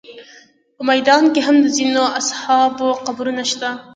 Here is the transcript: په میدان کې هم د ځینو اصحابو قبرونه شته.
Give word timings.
په 0.75 0.81
میدان 0.89 1.23
کې 1.33 1.41
هم 1.47 1.55
د 1.63 1.67
ځینو 1.77 2.03
اصحابو 2.19 2.87
قبرونه 3.05 3.43
شته. 3.51 3.69